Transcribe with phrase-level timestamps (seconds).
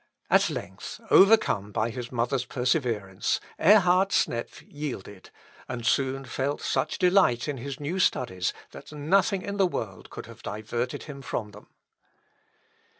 [0.31, 5.29] At length, overcome by his mother's perseverance, Ehrhard Snepf yielded,
[5.69, 10.25] and soon felt such delight in his new studies, that nothing in the world could
[10.25, 11.67] have diverted him from them.